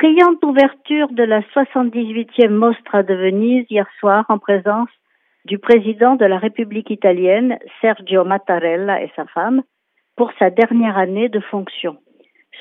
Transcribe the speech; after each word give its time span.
Brillante 0.00 0.42
ouverture 0.44 1.08
de 1.10 1.24
la 1.24 1.42
78e 1.54 2.48
Mostra 2.48 3.02
de 3.02 3.12
Venise 3.12 3.66
hier 3.68 3.86
soir 3.98 4.24
en 4.30 4.38
présence 4.38 4.88
du 5.44 5.58
président 5.58 6.16
de 6.16 6.24
la 6.24 6.38
République 6.38 6.88
italienne, 6.88 7.58
Sergio 7.82 8.24
Mattarella 8.24 9.02
et 9.02 9.12
sa 9.14 9.26
femme, 9.26 9.62
pour 10.16 10.32
sa 10.38 10.48
dernière 10.48 10.96
année 10.96 11.28
de 11.28 11.40
fonction. 11.40 11.98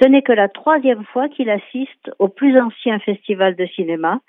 Ce 0.02 0.08
n'est 0.10 0.22
que 0.22 0.34
la 0.34 0.50
troisième 0.50 1.06
fois 1.06 1.30
qu'il 1.30 1.50
assiste 1.50 2.12
au 2.20 2.28
plus 2.28 2.60
ancien 2.60 3.00
festival 3.00 3.56
de 3.56 3.68
cinéma, 3.68 4.20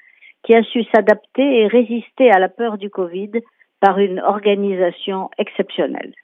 qui 0.44 0.54
a 0.54 0.62
su 0.62 0.84
s'adapter 0.94 1.62
et 1.62 1.66
résister 1.66 2.30
à 2.30 2.38
la 2.38 2.48
peur 2.48 2.78
du 2.78 2.90
Covid 2.90 3.32
par 3.80 3.98
une 3.98 4.20
organisation 4.20 5.30
exceptionnelle. 5.36 6.14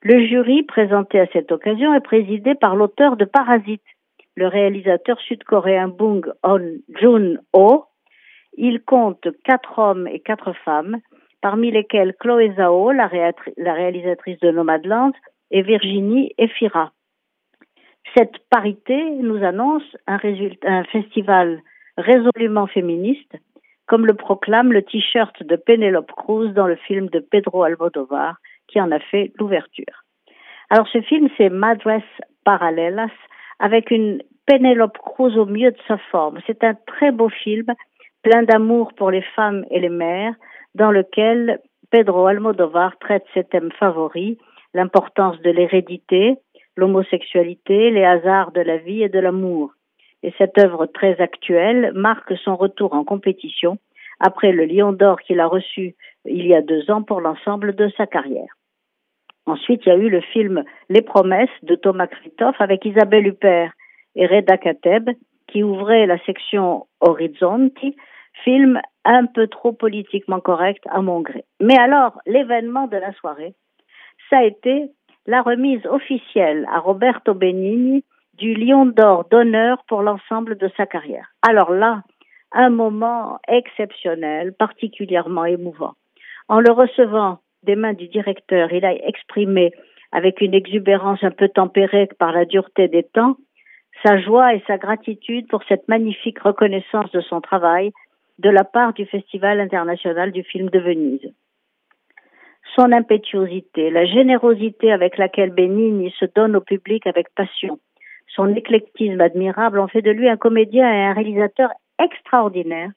Le 0.00 0.26
jury 0.26 0.62
présenté 0.62 1.20
à 1.20 1.26
cette 1.34 1.52
occasion 1.52 1.92
est 1.92 2.00
présidé 2.00 2.54
par 2.54 2.76
l'auteur 2.76 3.18
de 3.18 3.26
Parasite, 3.26 3.82
le 4.36 4.48
réalisateur 4.48 5.20
sud-coréen 5.20 5.88
Bung 5.88 6.32
Joon-ho. 6.88 7.84
Il 8.56 8.82
compte 8.82 9.28
quatre 9.44 9.78
hommes 9.78 10.06
et 10.06 10.20
quatre 10.20 10.52
femmes, 10.64 10.98
parmi 11.40 11.70
lesquels 11.70 12.14
Chloé 12.18 12.52
Zhao, 12.56 12.92
la, 12.92 13.06
réalisatrice 13.06 14.38
de 14.40 14.50
Nomadland, 14.50 15.12
et 15.50 15.62
Virginie 15.62 16.32
Efira. 16.38 16.92
Cette 18.16 18.38
parité 18.50 18.98
nous 19.20 19.44
annonce 19.44 19.84
un, 20.06 20.18
un 20.62 20.84
festival 20.84 21.60
résolument 21.96 22.66
féministe, 22.66 23.36
comme 23.86 24.06
le 24.06 24.14
proclame 24.14 24.72
le 24.72 24.82
t-shirt 24.82 25.42
de 25.42 25.56
Penelope 25.56 26.12
Cruz 26.12 26.52
dans 26.52 26.66
le 26.66 26.76
film 26.76 27.08
de 27.08 27.18
Pedro 27.18 27.62
Almodovar, 27.62 28.36
qui 28.68 28.80
en 28.80 28.90
a 28.90 28.98
fait 28.98 29.32
l'ouverture. 29.38 30.04
Alors 30.70 30.88
ce 30.88 31.00
film, 31.02 31.28
c'est 31.36 31.50
Madres 31.50 32.02
Paralelas, 32.44 33.12
avec 33.58 33.90
une 33.90 34.22
Penelope 34.46 34.98
Cruz 34.98 35.38
au 35.38 35.46
mieux 35.46 35.70
de 35.70 35.78
sa 35.88 35.98
forme. 36.10 36.38
C'est 36.46 36.64
un 36.64 36.74
très 36.86 37.12
beau 37.12 37.28
film, 37.28 37.66
plein 38.22 38.42
d'amour 38.42 38.92
pour 38.94 39.10
les 39.10 39.22
femmes 39.34 39.64
et 39.70 39.80
les 39.80 39.88
mères, 39.88 40.34
dans 40.74 40.90
lequel 40.90 41.60
Pedro 41.90 42.26
Almodovar 42.26 42.98
traite 42.98 43.24
ses 43.32 43.44
thèmes 43.44 43.72
favoris, 43.72 44.36
l'importance 44.74 45.40
de 45.40 45.50
l'hérédité, 45.50 46.36
l'homosexualité, 46.76 47.90
les 47.90 48.04
hasards 48.04 48.52
de 48.52 48.60
la 48.60 48.78
vie 48.78 49.02
et 49.02 49.08
de 49.08 49.18
l'amour. 49.18 49.72
Et 50.22 50.34
cette 50.38 50.58
œuvre 50.58 50.86
très 50.86 51.20
actuelle 51.20 51.92
marque 51.94 52.36
son 52.38 52.56
retour 52.56 52.94
en 52.94 53.04
compétition 53.04 53.78
après 54.20 54.52
le 54.52 54.64
Lion 54.64 54.92
d'Or 54.92 55.20
qu'il 55.20 55.40
a 55.40 55.46
reçu 55.46 55.94
il 56.24 56.46
y 56.46 56.54
a 56.54 56.62
deux 56.62 56.90
ans 56.90 57.02
pour 57.02 57.20
l'ensemble 57.20 57.74
de 57.74 57.88
sa 57.96 58.06
carrière. 58.06 58.56
Ensuite, 59.46 59.82
il 59.84 59.88
y 59.90 59.92
a 59.92 59.96
eu 59.96 60.08
le 60.08 60.22
film 60.22 60.64
Les 60.88 61.02
Promesses 61.02 61.50
de 61.62 61.74
Thomas 61.74 62.06
Kritoff 62.06 62.58
avec 62.60 62.84
Isabelle 62.84 63.26
Huppert 63.26 63.72
et 64.16 64.26
Reda 64.26 64.56
Kateb 64.56 65.10
qui 65.48 65.62
ouvrait 65.62 66.06
la 66.06 66.18
section 66.24 66.86
Horizonti, 67.00 67.96
film 68.42 68.80
un 69.04 69.26
peu 69.26 69.46
trop 69.46 69.72
politiquement 69.72 70.40
correct 70.40 70.82
à 70.90 71.00
mon 71.00 71.20
gré. 71.20 71.44
Mais 71.60 71.76
alors, 71.76 72.20
l'événement 72.26 72.86
de 72.86 72.96
la 72.96 73.12
soirée, 73.12 73.54
ça 74.30 74.38
a 74.38 74.44
été 74.44 74.90
la 75.26 75.42
remise 75.42 75.84
officielle 75.86 76.66
à 76.72 76.80
Roberto 76.80 77.34
Benigni 77.34 78.04
du 78.36 78.54
Lion 78.54 78.86
d'Or 78.86 79.26
d'honneur 79.30 79.84
pour 79.86 80.02
l'ensemble 80.02 80.56
de 80.58 80.68
sa 80.76 80.86
carrière. 80.86 81.28
Alors 81.42 81.72
là, 81.72 82.02
un 82.52 82.70
moment 82.70 83.38
exceptionnel, 83.48 84.52
particulièrement 84.54 85.44
émouvant. 85.44 85.92
En 86.48 86.60
le 86.60 86.70
recevant 86.72 87.38
des 87.62 87.76
mains 87.76 87.94
du 87.94 88.08
directeur, 88.08 88.72
il 88.72 88.84
a 88.84 88.94
exprimé 88.94 89.72
avec 90.12 90.40
une 90.40 90.54
exubérance 90.54 91.22
un 91.22 91.30
peu 91.30 91.48
tempérée 91.48 92.08
par 92.18 92.32
la 92.32 92.44
dureté 92.44 92.88
des 92.88 93.02
temps, 93.02 93.36
sa 94.04 94.18
joie 94.20 94.54
et 94.54 94.62
sa 94.66 94.76
gratitude 94.76 95.48
pour 95.48 95.62
cette 95.68 95.88
magnifique 95.88 96.38
reconnaissance 96.40 97.10
de 97.12 97.20
son 97.20 97.40
travail 97.40 97.92
de 98.38 98.50
la 98.50 98.64
part 98.64 98.92
du 98.92 99.06
Festival 99.06 99.60
international 99.60 100.32
du 100.32 100.42
film 100.42 100.68
de 100.68 100.78
Venise. 100.78 101.32
Son 102.74 102.92
impétuosité, 102.92 103.90
la 103.90 104.04
générosité 104.04 104.92
avec 104.92 105.16
laquelle 105.16 105.50
Benigni 105.50 106.12
se 106.18 106.24
donne 106.34 106.56
au 106.56 106.60
public 106.60 107.06
avec 107.06 107.32
passion, 107.34 107.78
son 108.34 108.54
éclectisme 108.54 109.20
admirable 109.20 109.78
ont 109.78 109.88
fait 109.88 110.02
de 110.02 110.10
lui 110.10 110.28
un 110.28 110.36
comédien 110.36 110.92
et 110.92 111.04
un 111.04 111.12
réalisateur 111.12 111.70
extraordinaire, 112.02 112.90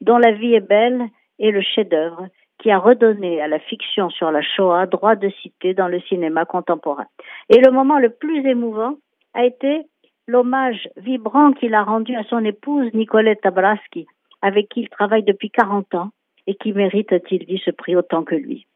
dont 0.00 0.18
la 0.18 0.32
vie 0.32 0.54
est 0.54 0.68
belle 0.68 1.06
et 1.38 1.50
le 1.50 1.62
chef-d'œuvre 1.62 2.28
qui 2.58 2.70
a 2.70 2.78
redonné 2.78 3.40
à 3.40 3.48
la 3.48 3.58
fiction 3.58 4.10
sur 4.10 4.30
la 4.30 4.42
Shoah 4.42 4.86
droit 4.86 5.16
de 5.16 5.30
cité 5.40 5.74
dans 5.74 5.88
le 5.88 6.00
cinéma 6.02 6.44
contemporain. 6.44 7.06
Et 7.48 7.58
le 7.58 7.72
moment 7.72 7.98
le 7.98 8.10
plus 8.10 8.46
émouvant 8.46 8.96
a 9.34 9.44
été 9.44 9.86
l'hommage 10.32 10.88
vibrant 10.96 11.52
qu'il 11.52 11.74
a 11.74 11.84
rendu 11.84 12.16
à 12.16 12.24
son 12.24 12.42
épouse 12.44 12.92
Nicolette 12.94 13.42
Tabraski, 13.42 14.06
avec 14.40 14.70
qui 14.70 14.80
il 14.80 14.88
travaille 14.88 15.22
depuis 15.22 15.50
40 15.50 15.94
ans 15.94 16.10
et 16.46 16.54
qui 16.54 16.72
mérite, 16.72 17.12
a-t-il 17.12 17.44
dit, 17.44 17.60
ce 17.62 17.70
prix 17.70 17.94
autant 17.94 18.24
que 18.24 18.34
lui. 18.34 18.66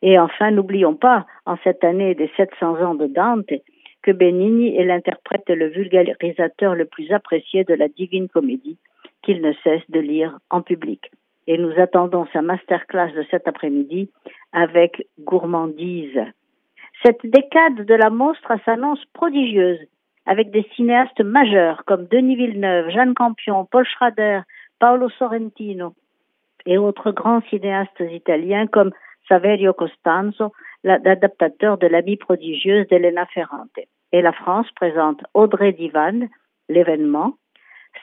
Et 0.00 0.18
enfin, 0.18 0.50
n'oublions 0.50 0.94
pas, 0.94 1.26
en 1.44 1.56
cette 1.62 1.84
année 1.84 2.14
des 2.14 2.30
700 2.36 2.82
ans 2.82 2.94
de 2.94 3.06
Dante, 3.06 3.52
que 4.02 4.10
Benigni 4.10 4.76
est 4.76 4.84
l'interprète 4.84 5.48
et 5.48 5.54
le 5.54 5.68
vulgarisateur 5.68 6.74
le 6.74 6.86
plus 6.86 7.12
apprécié 7.12 7.64
de 7.64 7.74
la 7.74 7.88
divine 7.88 8.28
comédie 8.28 8.78
qu'il 9.22 9.40
ne 9.42 9.52
cesse 9.62 9.88
de 9.90 10.00
lire 10.00 10.38
en 10.50 10.62
public. 10.62 11.10
Et 11.46 11.58
nous 11.58 11.72
attendons 11.78 12.26
sa 12.32 12.40
masterclass 12.40 13.12
de 13.12 13.24
cet 13.30 13.46
après-midi 13.46 14.10
avec 14.52 15.06
gourmandise. 15.20 16.20
Cette 17.02 17.24
décade 17.24 17.84
de 17.84 17.94
la 17.94 18.08
monstre 18.08 18.52
s'annonce 18.64 19.04
prodigieuse, 19.12 19.80
avec 20.26 20.50
des 20.50 20.66
cinéastes 20.74 21.20
majeurs 21.20 21.84
comme 21.84 22.06
Denis 22.06 22.36
Villeneuve, 22.36 22.90
Jeanne 22.90 23.14
Campion, 23.14 23.64
Paul 23.64 23.86
Schrader, 23.86 24.40
Paolo 24.78 25.08
Sorrentino 25.10 25.94
et 26.66 26.78
autres 26.78 27.10
grands 27.10 27.42
cinéastes 27.50 28.02
italiens 28.10 28.66
comme 28.66 28.90
Saverio 29.28 29.72
Costanzo, 29.72 30.52
l'adaptateur 30.82 31.78
de 31.78 31.86
l'ami 31.86 32.16
prodigieuse 32.16 32.86
d'Elena 32.88 33.26
Ferrante. 33.26 33.78
Et 34.12 34.22
la 34.22 34.32
France 34.32 34.70
présente 34.76 35.22
Audrey 35.34 35.72
Divan, 35.72 36.28
l'événement, 36.68 37.34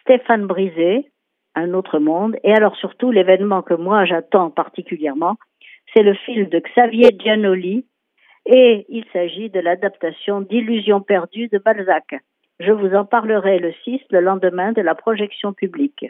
Stéphane 0.02 0.48
Brisé, 0.48 1.12
un 1.56 1.74
autre 1.74 2.00
monde, 2.00 2.38
et 2.44 2.54
alors 2.54 2.76
surtout 2.76 3.12
l'événement 3.12 3.62
que 3.62 3.74
moi 3.74 4.06
j'attends 4.06 4.50
particulièrement, 4.50 5.36
c'est 5.94 6.04
le 6.04 6.14
film 6.14 6.48
de 6.48 6.60
Xavier 6.60 7.10
Giannoli, 7.20 7.86
et 8.46 8.85
il 8.90 9.06
s'agit 9.13 9.50
de 9.50 9.59
l'adaptation 9.59 10.41
d'Illusions 10.41 11.02
perdues 11.02 11.47
de 11.50 11.57
Balzac. 11.57 12.16
Je 12.59 12.72
vous 12.72 12.94
en 12.96 13.06
parlerai 13.06 13.59
le 13.59 13.74
6, 13.84 14.02
le 14.12 14.19
lendemain 14.19 14.72
de 14.72 14.81
la 14.81 14.96
projection 14.96 15.53
publique. 15.53 16.06